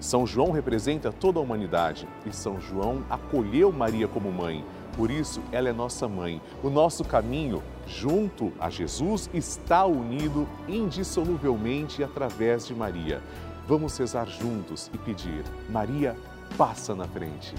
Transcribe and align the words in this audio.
São 0.00 0.26
João 0.26 0.52
representa 0.52 1.10
toda 1.10 1.38
a 1.38 1.42
humanidade 1.42 2.06
e 2.24 2.32
São 2.32 2.60
João 2.60 3.02
acolheu 3.10 3.72
Maria 3.72 4.06
como 4.06 4.30
mãe. 4.30 4.64
Por 4.96 5.10
isso, 5.10 5.40
ela 5.52 5.68
é 5.68 5.72
nossa 5.72 6.08
mãe. 6.08 6.40
O 6.62 6.70
nosso 6.70 7.04
caminho 7.04 7.62
junto 7.86 8.52
a 8.58 8.70
Jesus 8.70 9.28
está 9.32 9.84
unido 9.86 10.48
indissoluvelmente 10.68 12.02
através 12.02 12.66
de 12.66 12.74
Maria. 12.74 13.22
Vamos 13.66 13.96
rezar 13.98 14.26
juntos 14.26 14.90
e 14.94 14.98
pedir: 14.98 15.44
Maria, 15.68 16.16
passa 16.56 16.94
na 16.94 17.04
frente. 17.04 17.54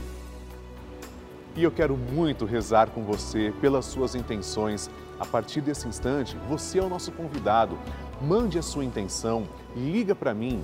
E 1.56 1.64
eu 1.64 1.72
quero 1.72 1.98
muito 1.98 2.45
rezar 2.45 2.90
com 2.90 3.03
você 3.03 3.53
pelas 3.59 3.86
suas 3.86 4.16
intenções. 4.16 4.90
A 5.20 5.26
partir 5.26 5.59
desse 5.59 5.88
instante, 5.88 6.38
você 6.48 6.80
é 6.80 6.84
o 6.84 6.90
nosso 6.90 7.12
convidado. 7.12 7.78
Mande 8.22 8.58
a 8.58 8.62
sua 8.62 8.86
intenção, 8.86 9.48
liga 9.76 10.16
para 10.16 10.34
mim. 10.34 10.64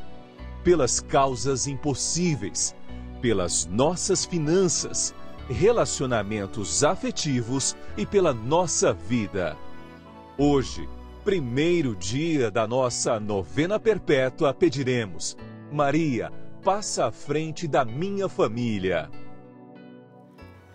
pelas 0.63 0.99
causas 0.99 1.67
impossíveis, 1.67 2.75
pelas 3.21 3.65
nossas 3.65 4.25
finanças, 4.25 5.13
relacionamentos 5.49 6.83
afetivos 6.83 7.75
e 7.97 8.05
pela 8.05 8.33
nossa 8.33 8.93
vida. 8.93 9.57
Hoje, 10.37 10.87
primeiro 11.23 11.95
dia 11.95 12.49
da 12.49 12.67
nossa 12.67 13.19
novena 13.19 13.79
perpétua, 13.79 14.53
pediremos: 14.53 15.37
Maria, 15.71 16.31
passa 16.63 17.07
à 17.07 17.11
frente 17.11 17.67
da 17.67 17.83
minha 17.83 18.29
família. 18.29 19.09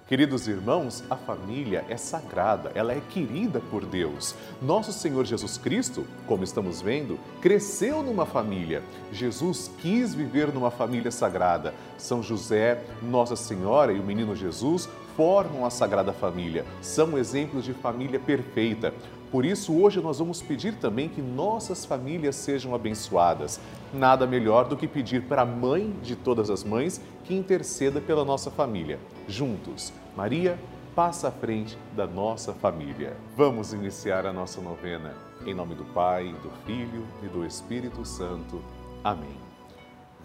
Queridos 0.08 0.46
irmãos, 0.46 1.02
a 1.10 1.16
família 1.16 1.84
é 1.88 1.96
sagrada, 1.96 2.70
ela 2.76 2.92
é 2.92 3.00
querida 3.10 3.58
por 3.58 3.84
Deus. 3.84 4.36
Nosso 4.62 4.92
Senhor 4.92 5.24
Jesus 5.24 5.58
Cristo, 5.58 6.06
como 6.28 6.44
estamos 6.44 6.80
vendo, 6.80 7.18
cresceu 7.42 8.04
numa 8.04 8.24
família. 8.24 8.84
Jesus 9.10 9.68
quis 9.78 10.14
viver 10.14 10.52
numa 10.52 10.70
família 10.70 11.10
sagrada. 11.10 11.74
São 11.98 12.22
José, 12.22 12.84
Nossa 13.02 13.34
Senhora 13.34 13.92
e 13.92 13.98
o 13.98 14.04
menino 14.04 14.36
Jesus 14.36 14.88
formam 15.16 15.64
a 15.64 15.70
Sagrada 15.70 16.12
Família. 16.12 16.64
São 16.82 17.16
exemplos 17.16 17.64
de 17.64 17.72
família 17.72 18.20
perfeita. 18.20 18.92
Por 19.32 19.44
isso, 19.44 19.74
hoje 19.74 20.00
nós 20.00 20.18
vamos 20.18 20.40
pedir 20.40 20.76
também 20.76 21.08
que 21.08 21.20
nossas 21.20 21.84
famílias 21.84 22.36
sejam 22.36 22.74
abençoadas. 22.74 23.58
Nada 23.92 24.26
melhor 24.26 24.68
do 24.68 24.76
que 24.76 24.86
pedir 24.86 25.22
para 25.22 25.42
a 25.42 25.46
mãe 25.46 25.92
de 26.02 26.14
todas 26.14 26.50
as 26.50 26.62
mães 26.62 27.00
que 27.24 27.34
interceda 27.34 28.00
pela 28.00 28.24
nossa 28.24 28.50
família. 28.50 29.00
Juntos, 29.26 29.92
Maria, 30.16 30.58
passa 30.94 31.28
à 31.28 31.30
frente 31.32 31.76
da 31.94 32.06
nossa 32.06 32.52
família. 32.52 33.16
Vamos 33.36 33.72
iniciar 33.72 34.26
a 34.26 34.32
nossa 34.32 34.60
novena. 34.60 35.14
Em 35.44 35.54
nome 35.54 35.74
do 35.74 35.84
Pai, 35.84 36.34
do 36.42 36.50
Filho 36.64 37.06
e 37.22 37.26
do 37.26 37.44
Espírito 37.44 38.04
Santo. 38.04 38.62
Amém. 39.02 39.45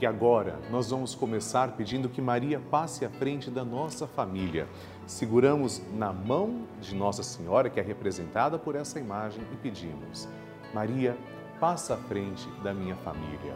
E 0.00 0.04
agora 0.04 0.58
nós 0.72 0.90
vamos 0.90 1.14
começar 1.14 1.76
pedindo 1.76 2.08
que 2.08 2.20
Maria 2.20 2.60
passe 2.68 3.04
à 3.04 3.10
frente 3.10 3.48
da 3.48 3.64
nossa 3.64 4.08
família. 4.08 4.66
Seguramos 5.06 5.80
na 5.92 6.12
mão 6.12 6.62
de 6.80 6.96
Nossa 6.96 7.22
Senhora, 7.22 7.70
que 7.70 7.78
é 7.78 7.82
representada 7.82 8.58
por 8.58 8.74
essa 8.74 8.98
imagem, 8.98 9.40
e 9.52 9.56
pedimos: 9.56 10.28
Maria, 10.74 11.16
passa 11.60 11.94
à 11.94 11.96
frente 11.96 12.48
da 12.64 12.74
minha 12.74 12.96
família. 12.96 13.54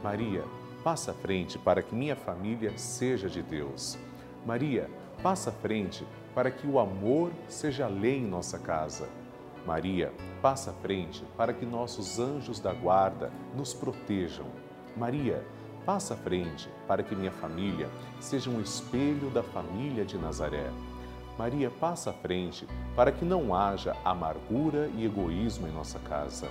Maria, 0.00 0.44
passa 0.84 1.10
à 1.10 1.14
frente 1.14 1.58
para 1.58 1.82
que 1.82 1.92
minha 1.92 2.14
família 2.14 2.72
seja 2.78 3.28
de 3.28 3.42
Deus. 3.42 3.98
Maria, 4.46 4.88
passa 5.24 5.50
à 5.50 5.52
frente 5.52 6.06
para 6.36 6.52
que 6.52 6.68
o 6.68 6.78
amor 6.78 7.32
seja 7.48 7.88
lei 7.88 8.18
em 8.18 8.26
nossa 8.26 8.60
casa. 8.60 9.08
Maria, 9.66 10.12
passa 10.40 10.70
à 10.70 10.74
frente 10.74 11.24
para 11.36 11.52
que 11.52 11.66
nossos 11.66 12.20
anjos 12.20 12.60
da 12.60 12.72
guarda 12.72 13.32
nos 13.56 13.74
protejam. 13.74 14.46
Maria, 14.96 15.44
passa 15.84 16.14
à 16.14 16.16
frente 16.16 16.68
para 16.86 17.02
que 17.02 17.14
minha 17.14 17.32
família 17.32 17.88
seja 18.20 18.50
um 18.50 18.60
espelho 18.60 19.30
da 19.30 19.42
família 19.42 20.04
de 20.04 20.16
Nazaré. 20.16 20.70
Maria, 21.38 21.70
passa 21.70 22.10
à 22.10 22.12
frente 22.12 22.66
para 22.94 23.10
que 23.10 23.24
não 23.24 23.54
haja 23.54 23.96
amargura 24.04 24.88
e 24.94 25.04
egoísmo 25.04 25.66
em 25.66 25.72
nossa 25.72 25.98
casa. 25.98 26.48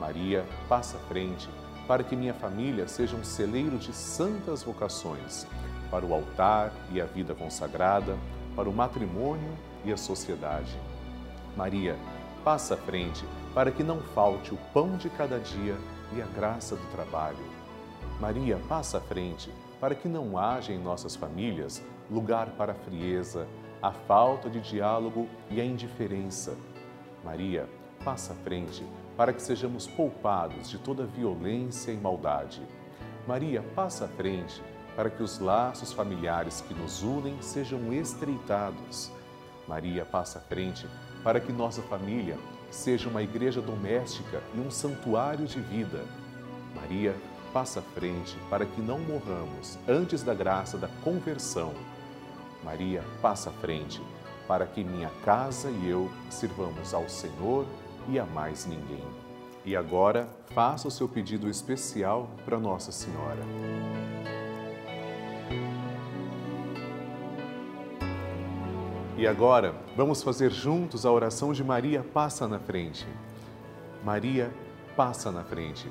Maria, 0.00 0.44
passa 0.68 0.96
à 0.96 1.00
frente 1.00 1.48
para 1.86 2.02
que 2.02 2.16
minha 2.16 2.34
família 2.34 2.88
seja 2.88 3.16
um 3.16 3.24
celeiro 3.24 3.78
de 3.78 3.92
santas 3.92 4.62
vocações. 4.62 5.46
para 5.88 6.04
o 6.04 6.12
altar 6.12 6.72
e 6.90 7.00
a 7.00 7.04
vida 7.04 7.32
consagrada, 7.32 8.16
para 8.56 8.68
o 8.68 8.72
matrimônio 8.72 9.56
e 9.84 9.92
a 9.92 9.96
sociedade. 9.96 10.76
Maria, 11.56 11.96
passa 12.42 12.74
à 12.74 12.76
frente 12.76 13.24
para 13.54 13.70
que 13.70 13.84
não 13.84 14.00
falte 14.00 14.52
o 14.52 14.58
pão 14.74 14.96
de 14.96 15.08
cada 15.10 15.38
dia 15.38 15.76
e 16.12 16.20
a 16.20 16.26
graça 16.26 16.74
do 16.74 16.90
trabalho. 16.90 17.55
Maria, 18.20 18.58
passa 18.66 18.96
à 18.96 19.00
frente 19.00 19.50
para 19.78 19.94
que 19.94 20.08
não 20.08 20.38
haja 20.38 20.72
em 20.72 20.78
nossas 20.78 21.14
famílias 21.14 21.82
lugar 22.10 22.48
para 22.52 22.72
a 22.72 22.74
frieza, 22.74 23.46
a 23.82 23.92
falta 23.92 24.48
de 24.48 24.58
diálogo 24.60 25.28
e 25.50 25.60
a 25.60 25.64
indiferença. 25.64 26.56
Maria, 27.22 27.68
passa 28.02 28.32
à 28.32 28.36
frente 28.36 28.82
para 29.18 29.34
que 29.34 29.42
sejamos 29.42 29.86
poupados 29.86 30.70
de 30.70 30.78
toda 30.78 31.04
violência 31.04 31.92
e 31.92 31.96
maldade. 31.96 32.62
Maria, 33.26 33.62
passa 33.74 34.06
à 34.06 34.08
frente 34.08 34.62
para 34.94 35.10
que 35.10 35.22
os 35.22 35.38
laços 35.38 35.92
familiares 35.92 36.62
que 36.62 36.72
nos 36.72 37.02
unem 37.02 37.36
sejam 37.42 37.92
estreitados. 37.92 39.10
Maria, 39.68 40.06
passa 40.06 40.38
à 40.38 40.42
frente 40.42 40.86
para 41.22 41.38
que 41.38 41.52
nossa 41.52 41.82
família 41.82 42.38
seja 42.70 43.10
uma 43.10 43.22
igreja 43.22 43.60
doméstica 43.60 44.42
e 44.54 44.60
um 44.60 44.70
santuário 44.70 45.44
de 45.44 45.60
vida. 45.60 46.02
Maria, 46.74 47.14
passa 47.56 47.80
à 47.80 47.82
frente 47.82 48.36
para 48.50 48.66
que 48.66 48.82
não 48.82 48.98
morramos 48.98 49.78
antes 49.88 50.22
da 50.22 50.34
graça 50.34 50.76
da 50.76 50.88
conversão. 51.02 51.72
Maria, 52.62 53.02
passa 53.22 53.48
à 53.48 53.52
frente 53.54 53.98
para 54.46 54.66
que 54.66 54.84
minha 54.84 55.08
casa 55.24 55.70
e 55.70 55.88
eu 55.88 56.10
sirvamos 56.28 56.92
ao 56.92 57.08
Senhor 57.08 57.64
e 58.10 58.18
a 58.18 58.26
mais 58.26 58.66
ninguém. 58.66 59.02
E 59.64 59.74
agora, 59.74 60.28
faça 60.48 60.86
o 60.86 60.90
seu 60.90 61.08
pedido 61.08 61.48
especial 61.48 62.28
para 62.44 62.58
Nossa 62.58 62.92
Senhora. 62.92 63.40
E 69.16 69.26
agora, 69.26 69.74
vamos 69.96 70.22
fazer 70.22 70.52
juntos 70.52 71.06
a 71.06 71.10
oração 71.10 71.54
de 71.54 71.64
Maria 71.64 72.04
Passa 72.12 72.46
na 72.46 72.58
Frente. 72.58 73.06
Maria 74.04 74.52
passa 74.94 75.30
na 75.30 75.44
frente 75.44 75.90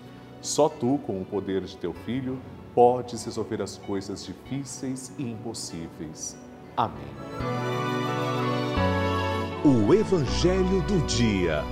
Só 0.41 0.67
tu, 0.67 0.99
com 1.05 1.21
o 1.21 1.25
poder 1.25 1.61
de 1.61 1.77
teu 1.77 1.93
filho, 1.93 2.39
podes 2.73 3.23
resolver 3.25 3.61
as 3.61 3.77
coisas 3.77 4.25
difíceis 4.25 5.13
e 5.17 5.23
impossíveis. 5.23 6.35
Amém. 6.75 7.03
O 9.63 9.93
Evangelho 9.93 10.81
do 10.87 11.05
Dia. 11.05 11.63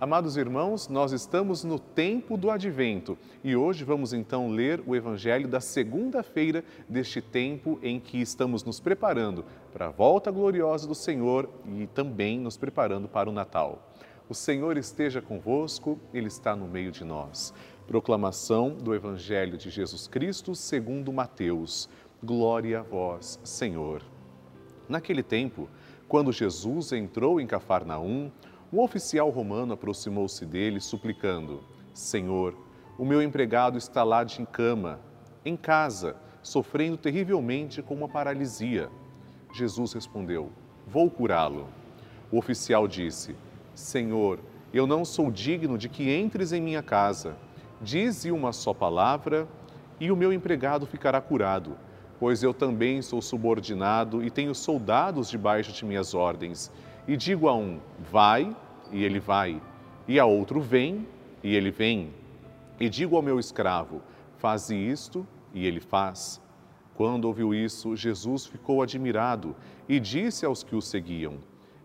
Amados 0.00 0.36
irmãos, 0.36 0.88
nós 0.88 1.12
estamos 1.12 1.62
no 1.64 1.78
tempo 1.78 2.38
do 2.38 2.50
advento 2.50 3.18
e 3.44 3.54
hoje 3.54 3.84
vamos 3.84 4.14
então 4.14 4.48
ler 4.48 4.82
o 4.86 4.96
evangelho 4.96 5.46
da 5.46 5.60
segunda-feira 5.60 6.64
deste 6.88 7.20
tempo 7.20 7.78
em 7.82 8.00
que 8.00 8.18
estamos 8.18 8.64
nos 8.64 8.80
preparando 8.80 9.44
para 9.74 9.88
a 9.88 9.90
volta 9.90 10.30
gloriosa 10.30 10.88
do 10.88 10.94
Senhor 10.94 11.50
e 11.76 11.86
também 11.88 12.40
nos 12.40 12.56
preparando 12.56 13.08
para 13.08 13.28
o 13.28 13.32
Natal. 13.32 13.89
O 14.30 14.34
Senhor 14.34 14.76
esteja 14.76 15.20
convosco, 15.20 15.98
Ele 16.14 16.28
está 16.28 16.54
no 16.54 16.68
meio 16.68 16.92
de 16.92 17.02
nós. 17.02 17.52
Proclamação 17.88 18.70
do 18.76 18.94
Evangelho 18.94 19.58
de 19.58 19.68
Jesus 19.70 20.06
Cristo 20.06 20.54
segundo 20.54 21.12
Mateus. 21.12 21.88
Glória 22.22 22.78
a 22.78 22.82
vós, 22.84 23.40
Senhor. 23.42 24.04
Naquele 24.88 25.24
tempo, 25.24 25.68
quando 26.06 26.30
Jesus 26.30 26.92
entrou 26.92 27.40
em 27.40 27.46
Cafarnaum, 27.48 28.30
um 28.72 28.78
oficial 28.78 29.30
romano 29.30 29.72
aproximou-se 29.72 30.46
dele, 30.46 30.78
suplicando: 30.78 31.64
Senhor, 31.92 32.56
o 32.96 33.04
meu 33.04 33.20
empregado 33.20 33.76
está 33.76 34.04
lá 34.04 34.22
de 34.22 34.46
cama, 34.46 35.00
em 35.44 35.56
casa, 35.56 36.14
sofrendo 36.40 36.96
terrivelmente 36.96 37.82
com 37.82 37.94
uma 37.94 38.08
paralisia. 38.08 38.90
Jesus 39.52 39.92
respondeu: 39.92 40.52
Vou 40.86 41.10
curá-lo. 41.10 41.66
O 42.30 42.38
oficial 42.38 42.86
disse: 42.86 43.34
Senhor, 43.74 44.40
eu 44.72 44.86
não 44.86 45.04
sou 45.04 45.30
digno 45.30 45.76
de 45.76 45.88
que 45.88 46.14
entres 46.14 46.52
em 46.52 46.60
minha 46.60 46.82
casa. 46.82 47.36
Dize 47.80 48.30
uma 48.30 48.52
só 48.52 48.74
palavra 48.74 49.48
e 49.98 50.10
o 50.10 50.16
meu 50.16 50.32
empregado 50.32 50.86
ficará 50.86 51.20
curado, 51.20 51.76
pois 52.18 52.42
eu 52.42 52.54
também 52.54 53.02
sou 53.02 53.20
subordinado 53.20 54.22
e 54.22 54.30
tenho 54.30 54.54
soldados 54.54 55.28
debaixo 55.28 55.72
de 55.72 55.84
minhas 55.84 56.14
ordens 56.14 56.70
e 57.08 57.16
digo 57.16 57.48
a 57.48 57.54
um: 57.56 57.80
vai, 58.10 58.54
e 58.92 59.02
ele 59.02 59.18
vai, 59.18 59.60
e 60.06 60.18
a 60.18 60.24
outro: 60.24 60.60
vem, 60.60 61.06
e 61.42 61.54
ele 61.54 61.70
vem. 61.70 62.12
E 62.78 62.88
digo 62.88 63.16
ao 63.16 63.22
meu 63.22 63.38
escravo: 63.38 64.00
faze 64.38 64.76
isto, 64.76 65.26
e 65.52 65.66
ele 65.66 65.80
faz. 65.80 66.40
Quando 66.94 67.24
ouviu 67.24 67.54
isso, 67.54 67.96
Jesus 67.96 68.46
ficou 68.46 68.82
admirado 68.82 69.56
e 69.88 69.98
disse 69.98 70.44
aos 70.46 70.62
que 70.62 70.76
o 70.76 70.80
seguiam: 70.80 71.38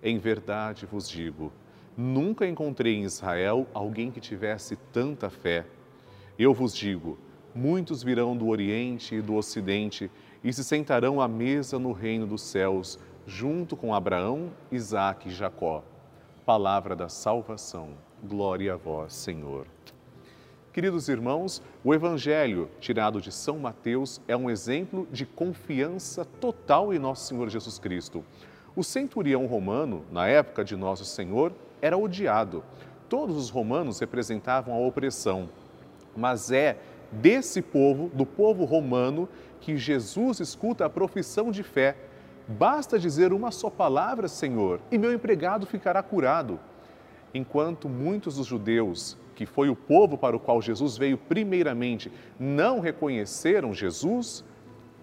Em 0.03 0.17
verdade 0.17 0.85
vos 0.85 1.09
digo, 1.09 1.51
nunca 1.97 2.47
encontrei 2.47 2.95
em 2.95 3.03
Israel 3.03 3.67
alguém 3.73 4.11
que 4.11 4.19
tivesse 4.19 4.75
tanta 4.91 5.29
fé. 5.29 5.65
Eu 6.37 6.53
vos 6.53 6.75
digo: 6.75 7.17
muitos 7.53 8.03
virão 8.03 8.35
do 8.35 8.47
Oriente 8.47 9.15
e 9.15 9.21
do 9.21 9.35
Ocidente 9.35 10.11
e 10.43 10.51
se 10.51 10.63
sentarão 10.63 11.21
à 11.21 11.27
mesa 11.27 11.79
no 11.79 11.91
reino 11.91 12.27
dos 12.27 12.41
céus 12.41 12.99
junto 13.25 13.75
com 13.75 13.93
Abraão, 13.93 14.51
Isaque 14.71 15.29
e 15.29 15.31
Jacó. 15.31 15.83
Palavra 16.45 16.95
da 16.95 17.09
salvação. 17.09 17.89
Glória 18.23 18.73
a 18.73 18.77
vós, 18.77 19.13
Senhor. 19.13 19.65
Queridos 20.71 21.07
irmãos, 21.07 21.63
o 21.83 21.93
Evangelho 21.93 22.69
tirado 22.81 23.21
de 23.21 23.31
São 23.31 23.57
Mateus 23.57 24.21
é 24.27 24.35
um 24.35 24.49
exemplo 24.49 25.07
de 25.09 25.25
confiança 25.25 26.25
total 26.25 26.93
em 26.93 26.99
nosso 26.99 27.27
Senhor 27.27 27.49
Jesus 27.49 27.79
Cristo. 27.79 28.23
O 28.75 28.83
centurião 28.83 29.45
romano, 29.45 30.03
na 30.11 30.27
época 30.27 30.65
de 30.65 30.75
Nosso 30.75 31.05
Senhor, 31.05 31.53
era 31.85 31.97
odiado. 31.97 32.63
Todos 33.07 33.35
os 33.37 33.49
romanos 33.49 33.99
representavam 33.99 34.73
a 34.73 34.79
opressão. 34.79 35.49
Mas 36.15 36.51
é 36.51 36.77
desse 37.11 37.61
povo, 37.61 38.09
do 38.13 38.25
povo 38.25 38.65
romano, 38.65 39.29
que 39.61 39.77
Jesus 39.77 40.39
escuta 40.39 40.85
a 40.85 40.89
profissão 40.89 41.51
de 41.51 41.63
fé 41.63 41.95
Basta 42.47 42.99
dizer 42.99 43.33
uma 43.33 43.49
só 43.49 43.71
palavra, 43.71 44.27
Senhor, 44.27 44.79
e 44.91 44.99
meu 44.99 45.11
empregado 45.11 45.65
ficará 45.65 46.03
curado. 46.03 46.59
Enquanto 47.33 47.89
muitos 47.89 48.35
dos 48.35 48.45
judeus, 48.45 49.17
que 49.33 49.47
foi 49.47 49.67
o 49.67 49.75
povo 49.75 50.15
para 50.15 50.35
o 50.35 50.39
qual 50.39 50.61
Jesus 50.61 50.95
veio 50.95 51.17
primeiramente, 51.17 52.11
não 52.39 52.79
reconheceram 52.79 53.73
Jesus, 53.73 54.45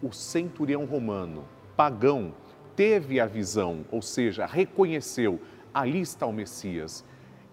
o 0.01 0.13
centurião 0.13 0.85
romano, 0.85 1.45
pagão, 1.77 2.33
teve 2.77 3.19
a 3.19 3.27
visão, 3.27 3.85
ou 3.91 4.01
seja, 4.01 4.47
reconheceu, 4.47 5.41
ali 5.73 6.01
está 6.01 6.27
o 6.27 6.33
Messias. 6.33 7.05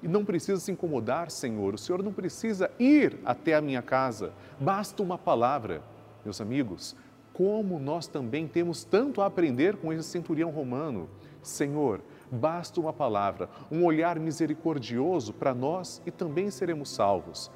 E 0.02 0.08
não 0.08 0.24
precisa 0.24 0.60
se 0.60 0.72
incomodar, 0.72 1.30
Senhor, 1.30 1.74
o 1.74 1.78
Senhor 1.78 2.02
não 2.02 2.14
precisa 2.14 2.72
ir 2.80 3.20
até 3.26 3.54
a 3.56 3.62
minha 3.62 3.82
casa, 3.82 4.34
basta 4.60 5.04
uma 5.04 5.18
palavra. 5.18 5.82
Meus 6.24 6.40
amigos, 6.40 6.96
como 7.34 7.80
nós 7.80 8.08
também 8.08 8.48
temos 8.48 8.84
tanto 8.84 9.22
a 9.22 9.26
aprender 9.26 9.78
com 9.78 9.94
esse 9.94 10.08
centurião 10.10 10.52
romano. 10.52 11.10
Senhor, 11.42 12.02
basta 12.32 12.80
uma 12.80 12.92
palavra, 12.92 13.50
um 13.72 13.86
olhar 13.86 14.20
misericordioso 14.20 15.34
para 15.34 15.54
nós 15.54 16.02
e 16.06 16.12
também 16.12 16.50
seremos 16.50 16.90
salvos. 16.90 17.50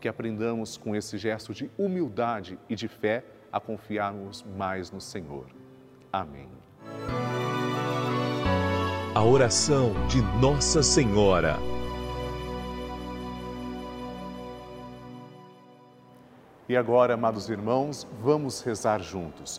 Que 0.00 0.08
aprendamos 0.08 0.76
com 0.76 0.94
esse 0.94 1.18
gesto 1.18 1.52
de 1.52 1.70
humildade 1.78 2.58
e 2.68 2.74
de 2.74 2.88
fé 2.88 3.24
a 3.52 3.60
confiarmos 3.60 4.44
mais 4.56 4.90
no 4.90 5.00
Senhor. 5.00 5.46
Amém. 6.12 6.65
A 9.16 9.24
oração 9.24 9.94
de 10.08 10.20
Nossa 10.42 10.82
Senhora. 10.82 11.56
E 16.68 16.76
agora, 16.76 17.14
amados 17.14 17.48
irmãos, 17.48 18.06
vamos 18.20 18.60
rezar 18.60 19.00
juntos. 19.00 19.58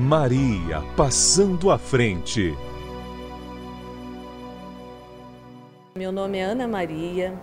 Maria 0.00 0.80
passando 0.96 1.72
à 1.72 1.76
frente. 1.76 2.56
Meu 5.96 6.12
nome 6.12 6.38
é 6.38 6.44
Ana 6.44 6.68
Maria, 6.68 7.34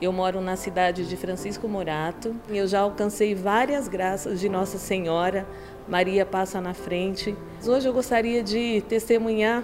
eu 0.00 0.12
moro 0.12 0.40
na 0.40 0.56
cidade 0.56 1.06
de 1.06 1.16
Francisco 1.16 1.68
Morato. 1.68 2.34
Eu 2.48 2.66
já 2.66 2.80
alcancei 2.80 3.36
várias 3.36 3.86
graças 3.86 4.40
de 4.40 4.48
Nossa 4.48 4.78
Senhora. 4.78 5.46
Maria 5.86 6.26
passa 6.26 6.60
na 6.60 6.74
frente. 6.74 7.36
Hoje 7.64 7.88
eu 7.88 7.92
gostaria 7.92 8.42
de 8.42 8.82
testemunhar 8.88 9.62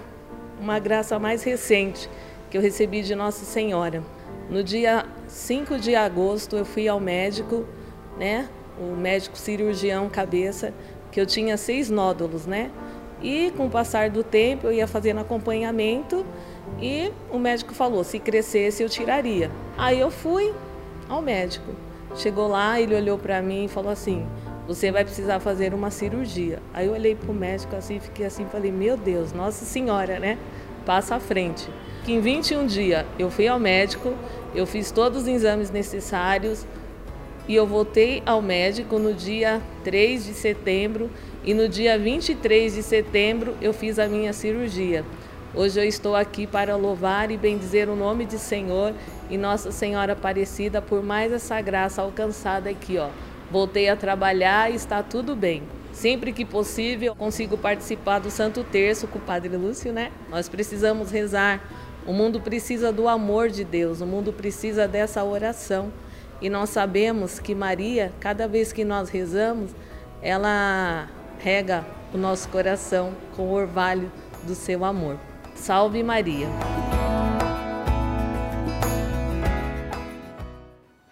uma 0.61 0.79
graça 0.79 1.19
mais 1.19 1.43
recente 1.43 2.09
que 2.49 2.57
eu 2.57 2.61
recebi 2.61 3.01
de 3.01 3.15
Nossa 3.15 3.43
Senhora. 3.43 4.01
No 4.49 4.63
dia 4.63 5.05
5 5.27 5.77
de 5.77 5.93
agosto 5.93 6.55
eu 6.55 6.63
fui 6.63 6.87
ao 6.87 7.01
médico, 7.01 7.65
né? 8.17 8.47
O 8.79 8.95
médico 8.95 9.37
cirurgião 9.37 10.07
cabeça, 10.07 10.73
que 11.11 11.19
eu 11.19 11.25
tinha 11.25 11.57
seis 11.57 11.89
nódulos, 11.89 12.45
né? 12.45 12.71
E 13.21 13.51
com 13.57 13.67
o 13.67 13.69
passar 13.69 14.09
do 14.09 14.23
tempo 14.23 14.67
eu 14.67 14.73
ia 14.73 14.87
fazendo 14.87 15.19
acompanhamento 15.19 16.25
e 16.81 17.11
o 17.31 17.37
médico 17.37 17.73
falou: 17.73 18.03
se 18.03 18.19
crescesse, 18.19 18.81
eu 18.81 18.89
tiraria. 18.89 19.51
Aí 19.77 19.99
eu 19.99 20.09
fui 20.09 20.53
ao 21.07 21.21
médico. 21.21 21.71
Chegou 22.15 22.47
lá, 22.47 22.79
ele 22.79 22.95
olhou 22.95 23.17
para 23.17 23.41
mim 23.41 23.65
e 23.65 23.67
falou 23.67 23.91
assim: 23.91 24.25
você 24.67 24.91
vai 24.91 25.03
precisar 25.03 25.39
fazer 25.39 25.73
uma 25.73 25.91
cirurgia. 25.91 26.61
Aí 26.73 26.87
eu 26.87 26.93
olhei 26.93 27.17
o 27.27 27.33
médico 27.33 27.75
assim, 27.75 27.99
fiquei 27.99 28.25
assim, 28.25 28.45
falei: 28.45 28.71
meu 28.71 28.95
Deus, 28.95 29.33
Nossa 29.33 29.65
Senhora, 29.65 30.19
né? 30.19 30.37
Passa 30.85 31.15
à 31.15 31.19
frente. 31.19 31.69
Que 32.05 32.13
em 32.13 32.21
21 32.21 32.65
dias 32.65 33.05
eu 33.17 33.29
fui 33.29 33.47
ao 33.47 33.59
médico, 33.59 34.13
eu 34.55 34.65
fiz 34.65 34.91
todos 34.91 35.23
os 35.23 35.27
exames 35.27 35.69
necessários 35.69 36.65
e 37.49 37.55
eu 37.55 37.65
voltei 37.65 38.21
ao 38.27 38.43
médico 38.43 38.99
no 38.99 39.11
dia 39.11 39.59
3 39.83 40.23
de 40.23 40.33
setembro 40.35 41.09
e 41.43 41.51
no 41.51 41.67
dia 41.67 41.97
23 41.97 42.75
de 42.75 42.83
setembro 42.83 43.57
eu 43.59 43.73
fiz 43.73 43.97
a 43.97 44.07
minha 44.07 44.31
cirurgia. 44.31 45.03
Hoje 45.55 45.79
eu 45.79 45.83
estou 45.83 46.15
aqui 46.15 46.45
para 46.45 46.75
louvar 46.75 47.31
e 47.31 47.37
bendizer 47.37 47.89
o 47.89 47.95
nome 47.95 48.23
de 48.23 48.37
Senhor 48.37 48.93
e 49.31 49.35
Nossa 49.35 49.71
Senhora 49.71 50.13
Aparecida 50.13 50.79
por 50.79 51.01
mais 51.01 51.33
essa 51.33 51.59
graça 51.59 52.03
alcançada 52.03 52.69
aqui, 52.69 52.99
ó. 52.99 53.09
Voltei 53.49 53.89
a 53.89 53.95
trabalhar 53.95 54.71
e 54.71 54.75
está 54.75 55.01
tudo 55.01 55.35
bem. 55.35 55.63
Sempre 55.91 56.31
que 56.31 56.45
possível, 56.45 57.15
consigo 57.15 57.57
participar 57.57 58.19
do 58.19 58.29
Santo 58.29 58.63
Terço 58.63 59.07
com 59.07 59.17
o 59.17 59.21
Padre 59.21 59.57
Lúcio, 59.57 59.91
né? 59.91 60.11
Nós 60.29 60.47
precisamos 60.47 61.09
rezar. 61.09 61.67
O 62.05 62.13
mundo 62.13 62.39
precisa 62.39 62.93
do 62.93 63.07
amor 63.07 63.49
de 63.49 63.63
Deus, 63.63 64.01
o 64.01 64.05
mundo 64.05 64.31
precisa 64.31 64.87
dessa 64.87 65.23
oração. 65.23 65.91
E 66.41 66.49
nós 66.49 66.69
sabemos 66.69 67.37
que 67.37 67.53
Maria, 67.53 68.13
cada 68.19 68.47
vez 68.47 68.71
que 68.71 68.85
nós 68.85 69.09
rezamos, 69.09 69.71
ela 70.21 71.07
rega 71.39 71.85
o 72.13 72.17
nosso 72.17 72.47
coração 72.49 73.13
com 73.35 73.43
o 73.43 73.51
orvalho 73.51 74.11
do 74.43 74.55
seu 74.55 74.85
amor. 74.85 75.17
Salve 75.53 76.01
Maria! 76.01 76.47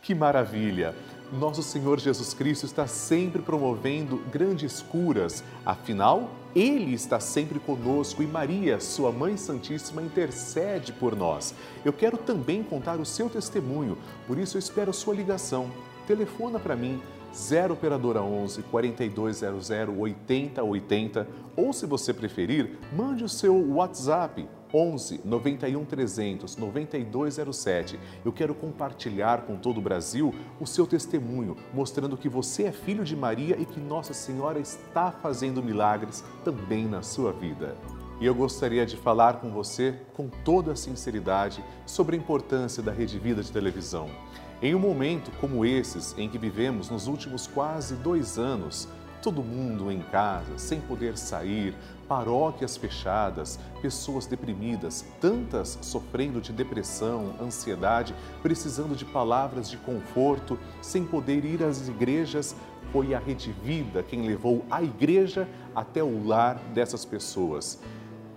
Que 0.01 0.15
maravilha! 0.15 0.95
Nosso 1.29 1.61
Senhor 1.61 1.99
Jesus 1.99 2.33
Cristo 2.33 2.65
está 2.65 2.87
sempre 2.87 3.41
promovendo 3.41 4.21
grandes 4.31 4.81
curas, 4.81 5.43
afinal, 5.65 6.29
Ele 6.55 6.93
está 6.93 7.19
sempre 7.19 7.59
conosco 7.59 8.23
e 8.23 8.25
Maria, 8.25 8.79
Sua 8.79 9.11
Mãe 9.11 9.37
Santíssima, 9.37 10.01
intercede 10.01 10.91
por 10.91 11.15
nós. 11.15 11.53
Eu 11.85 11.93
quero 11.93 12.17
também 12.17 12.63
contar 12.63 12.99
o 12.99 13.05
seu 13.05 13.29
testemunho, 13.29 13.97
por 14.25 14.37
isso 14.37 14.57
eu 14.57 14.59
espero 14.59 14.89
a 14.89 14.93
sua 14.93 15.13
ligação. 15.13 15.69
Telefona 16.07 16.57
para 16.57 16.75
mim 16.75 17.01
0 17.33 17.73
operadora 17.73 18.21
11 18.21 18.63
4200 18.63 19.69
8080 19.97 21.27
ou 21.55 21.73
se 21.73 21.85
você 21.85 22.13
preferir, 22.13 22.77
mande 22.95 23.23
o 23.23 23.29
seu 23.29 23.55
WhatsApp 23.73 24.47
11 24.73 25.21
91 25.23 25.85
300 25.85 26.57
9207. 26.57 27.99
Eu 28.23 28.31
quero 28.31 28.53
compartilhar 28.53 29.41
com 29.43 29.55
todo 29.55 29.77
o 29.77 29.81
Brasil 29.81 30.33
o 30.59 30.65
seu 30.65 30.85
testemunho, 30.85 31.55
mostrando 31.73 32.17
que 32.17 32.29
você 32.29 32.63
é 32.63 32.71
filho 32.71 33.03
de 33.03 33.15
Maria 33.15 33.55
e 33.59 33.65
que 33.65 33.79
Nossa 33.79 34.13
Senhora 34.13 34.59
está 34.59 35.11
fazendo 35.11 35.63
milagres 35.63 36.23
também 36.43 36.85
na 36.85 37.01
sua 37.01 37.31
vida. 37.31 37.75
E 38.19 38.25
eu 38.25 38.33
gostaria 38.33 38.83
de 38.85 38.97
falar 38.97 39.33
com 39.33 39.51
você 39.51 39.93
com 40.15 40.27
toda 40.27 40.71
a 40.71 40.75
sinceridade 40.75 41.63
sobre 41.85 42.15
a 42.15 42.19
importância 42.19 42.81
da 42.81 42.91
Rede 42.91 43.19
Vida 43.19 43.43
de 43.43 43.51
televisão. 43.51 44.09
Em 44.59 44.73
um 44.73 44.79
momento 44.79 45.29
como 45.39 45.63
esses 45.63 46.15
em 46.17 46.27
que 46.27 46.39
vivemos 46.39 46.89
nos 46.89 47.05
últimos 47.05 47.45
quase 47.45 47.93
dois 47.93 48.39
anos, 48.39 48.87
todo 49.21 49.43
mundo 49.43 49.91
em 49.91 49.99
casa, 49.99 50.57
sem 50.57 50.81
poder 50.81 51.15
sair, 51.15 51.75
paróquias 52.07 52.75
fechadas, 52.75 53.59
pessoas 53.83 54.25
deprimidas, 54.25 55.05
tantas 55.21 55.77
sofrendo 55.81 56.41
de 56.41 56.51
depressão, 56.51 57.35
ansiedade, 57.39 58.15
precisando 58.41 58.95
de 58.95 59.05
palavras 59.05 59.69
de 59.69 59.77
conforto, 59.77 60.57
sem 60.81 61.05
poder 61.05 61.45
ir 61.45 61.61
às 61.61 61.87
igrejas, 61.87 62.55
foi 62.91 63.13
a 63.13 63.19
Rede 63.19 63.51
Vida 63.63 64.01
quem 64.01 64.25
levou 64.25 64.65
a 64.71 64.81
igreja 64.81 65.47
até 65.75 66.01
o 66.01 66.25
lar 66.25 66.55
dessas 66.73 67.05
pessoas. 67.05 67.79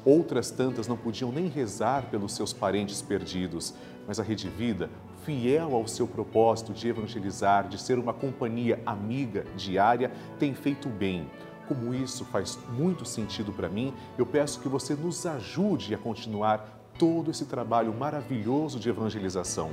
Outras 0.05 0.51
tantas 0.51 0.87
não 0.87 0.99
podiam 0.99 1.33
nem 1.33 1.47
rezar 1.47 2.11
pelos 2.11 2.33
seus 2.35 2.53
parentes 2.53 3.01
perdidos, 3.01 3.73
mas 4.07 4.21
a 4.21 4.23
Rede 4.23 4.49
Vida 4.51 4.91
fiel 5.31 5.77
ao 5.77 5.87
seu 5.87 6.09
propósito 6.09 6.73
de 6.73 6.89
evangelizar, 6.89 7.69
de 7.69 7.81
ser 7.81 8.01
uma 8.01 8.13
companhia 8.13 8.83
amiga 8.85 9.47
diária, 9.57 10.11
tem 10.41 10.55
feito 10.55 10.89
bem. 10.89 11.31
Como 11.69 11.95
isso 11.95 12.25
faz 12.25 12.59
muito 12.77 13.05
sentido 13.05 13.53
para 13.53 13.69
mim, 13.69 13.95
eu 14.19 14.27
peço 14.27 14.59
que 14.59 14.69
você 14.69 14.93
nos 14.97 15.25
ajude 15.25 15.95
a 15.95 15.99
continuar 15.99 16.83
todo 16.99 17.31
esse 17.31 17.45
trabalho 17.45 17.95
maravilhoso 17.95 18.81
de 18.81 18.89
evangelização. 18.89 19.71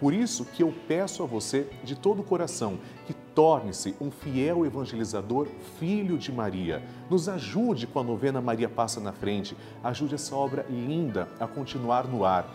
Por 0.00 0.12
isso 0.12 0.44
que 0.44 0.64
eu 0.64 0.74
peço 0.88 1.22
a 1.22 1.26
você 1.26 1.68
de 1.84 1.94
todo 1.94 2.20
o 2.20 2.24
coração 2.24 2.76
que 3.06 3.14
torne-se 3.14 3.94
um 4.00 4.10
fiel 4.10 4.66
evangelizador, 4.66 5.46
filho 5.78 6.18
de 6.18 6.32
Maria. 6.32 6.82
Nos 7.08 7.28
ajude 7.28 7.86
com 7.86 8.00
a 8.00 8.04
novena 8.04 8.40
Maria 8.40 8.68
Passa 8.68 9.00
na 9.00 9.12
Frente. 9.12 9.56
Ajude 9.84 10.16
essa 10.16 10.34
obra 10.34 10.66
linda 10.68 11.28
a 11.38 11.46
continuar 11.46 12.08
no 12.08 12.24
ar. 12.24 12.46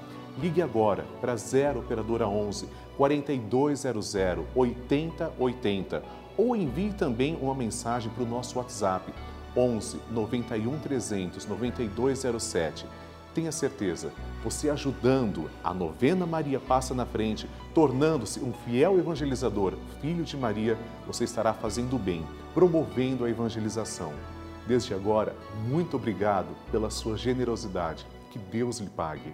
Ligue 0.42 0.62
agora 0.62 1.06
para 1.20 1.36
0 1.36 1.80
Operadora 1.80 2.28
11 2.28 2.68
4200 2.98 4.16
8080 4.56 6.04
ou 6.38 6.56
envie 6.56 6.92
também 6.94 7.38
uma 7.40 7.54
mensagem 7.54 8.12
para 8.12 8.24
o 8.24 8.28
nosso 8.28 8.58
WhatsApp 8.58 9.14
11 9.56 10.00
91 10.10 10.80
300 10.80 11.46
9207. 11.46 12.86
Tenha 13.34 13.52
certeza, 13.52 14.12
você 14.44 14.70
ajudando 14.70 15.50
a 15.64 15.74
novena 15.74 16.26
Maria 16.26 16.60
Passa 16.60 16.94
na 16.94 17.06
Frente, 17.06 17.48
tornando-se 17.74 18.42
um 18.42 18.52
fiel 18.52 19.00
evangelizador, 19.00 19.74
filho 20.02 20.26
de 20.26 20.36
Maria, 20.36 20.78
você 21.08 21.24
estará 21.24 21.54
fazendo 21.54 21.98
bem, 21.98 22.26
promovendo 22.54 23.24
a 23.24 23.30
evangelização. 23.30 24.12
Desde 24.68 24.94
agora, 24.94 25.34
muito 25.66 25.96
obrigado 25.96 26.50
pela 26.72 26.90
sua 26.90 27.18
generosidade. 27.18 28.06
Que 28.32 28.40
Deus 28.40 28.80
lhe 28.80 28.90
pague. 28.90 29.34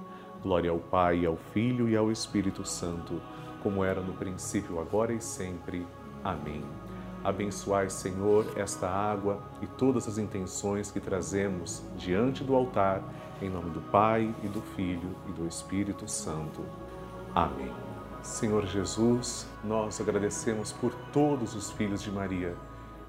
Glória 0.41 0.71
ao 0.71 0.79
Pai, 0.79 1.25
ao 1.25 1.35
Filho 1.35 1.87
e 1.87 1.95
ao 1.95 2.11
Espírito 2.11 2.65
Santo, 2.65 3.21
como 3.61 3.83
era 3.83 4.01
no 4.01 4.13
princípio, 4.13 4.79
agora 4.79 5.13
e 5.13 5.21
sempre. 5.21 5.85
Amém. 6.23 6.63
Abençoai, 7.23 7.89
Senhor, 7.89 8.45
esta 8.55 8.89
água 8.89 9.43
e 9.61 9.67
todas 9.67 10.07
as 10.07 10.17
intenções 10.17 10.89
que 10.89 10.99
trazemos 10.99 11.83
diante 11.95 12.43
do 12.43 12.55
altar, 12.55 13.03
em 13.39 13.49
nome 13.49 13.69
do 13.69 13.81
Pai 13.81 14.33
e 14.43 14.47
do 14.47 14.61
Filho 14.61 15.15
e 15.29 15.31
do 15.31 15.47
Espírito 15.47 16.09
Santo. 16.09 16.65
Amém. 17.35 17.71
Senhor 18.23 18.65
Jesus, 18.65 19.47
nós 19.63 20.01
agradecemos 20.01 20.71
por 20.71 20.93
todos 21.11 21.55
os 21.55 21.71
filhos 21.71 22.01
de 22.01 22.11
Maria 22.11 22.55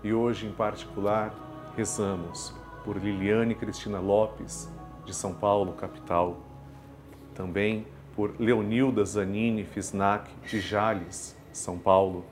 e 0.05 0.13
hoje, 0.13 0.47
em 0.47 0.53
particular, 0.53 1.35
rezamos 1.77 2.55
por 2.85 2.97
Liliane 2.97 3.55
Cristina 3.55 4.01
Lopes, 4.01 4.69
de 5.05 5.15
São 5.15 5.33
Paulo, 5.33 5.73
capital. 5.73 6.52
Também 7.35 7.87
por 8.15 8.35
Leonilda 8.39 9.05
Zanini 9.05 9.65
Fisnac, 9.65 10.31
de 10.47 10.61
Jales, 10.61 11.37
São 11.53 11.79
Paulo 11.79 12.25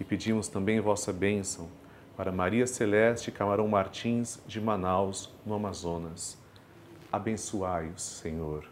e 0.00 0.04
pedimos 0.04 0.48
também 0.48 0.80
vossa 0.80 1.12
bênção 1.12 1.68
para 2.16 2.32
Maria 2.32 2.66
Celeste 2.66 3.30
Camarão 3.30 3.68
Martins, 3.68 4.40
de 4.46 4.60
Manaus, 4.60 5.32
no 5.44 5.54
Amazonas. 5.54 6.38
Abençoai-os, 7.10 8.02
Senhor. 8.02 8.71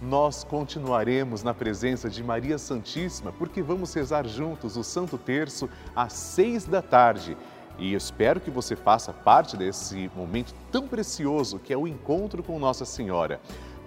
nós 0.00 0.44
continuaremos 0.44 1.42
na 1.42 1.52
presença 1.52 2.08
de 2.08 2.22
Maria 2.24 2.56
Santíssima, 2.56 3.32
porque 3.32 3.62
vamos 3.62 3.92
rezar 3.92 4.26
juntos 4.26 4.76
o 4.76 4.82
Santo 4.82 5.18
Terço 5.18 5.68
às 5.94 6.14
seis 6.14 6.64
da 6.64 6.80
tarde. 6.80 7.36
E 7.78 7.94
espero 7.94 8.40
que 8.40 8.50
você 8.50 8.74
faça 8.74 9.12
parte 9.12 9.56
desse 9.56 10.10
momento 10.14 10.54
tão 10.70 10.88
precioso 10.88 11.58
que 11.58 11.72
é 11.72 11.76
o 11.76 11.86
encontro 11.86 12.42
com 12.42 12.58
Nossa 12.58 12.84
Senhora. 12.84 13.40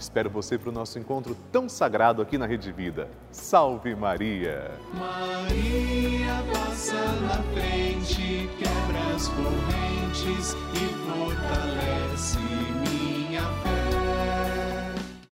Espero 0.00 0.30
você 0.30 0.56
para 0.56 0.70
o 0.70 0.72
nosso 0.72 0.98
encontro 0.98 1.36
tão 1.52 1.68
sagrado 1.68 2.22
aqui 2.22 2.38
na 2.38 2.46
Rede 2.46 2.72
Vida. 2.72 3.06
Salve 3.30 3.94
Maria! 3.94 4.70
Maria 4.94 6.42
passa 6.50 6.94
na 7.20 7.42
frente, 7.52 8.48
quebra 8.58 9.14
as 9.14 9.28
correntes 9.28 10.56
e 10.72 10.88
fortalece. 11.06 12.79